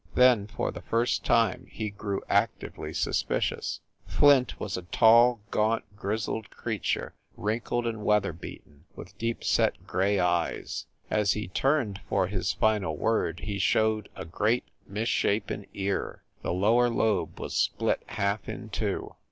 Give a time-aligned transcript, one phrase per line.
[0.15, 3.81] Then, for the first time, he grew actively sus picious.
[4.07, 10.87] Flint was a tall, gaunt, grizzled creature, wrinkled and weatherbeaten, with deep set gray eyes.
[11.11, 16.23] As he turned for his final word, he showed a great, misshapen ear.
[16.41, 19.13] The lower lobe was split half in two.